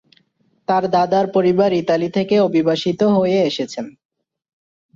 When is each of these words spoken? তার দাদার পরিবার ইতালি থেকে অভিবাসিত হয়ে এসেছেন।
তার 0.67 0.83
দাদার 0.91 1.25
পরিবার 1.31 1.69
ইতালি 1.73 2.09
থেকে 2.09 2.35
অভিবাসিত 2.39 3.01
হয়ে 3.15 3.37
এসেছেন। 3.41 3.85